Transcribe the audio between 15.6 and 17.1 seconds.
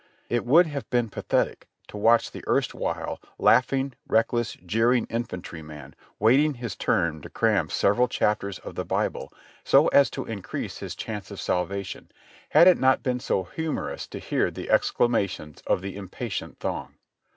of the impatient throng.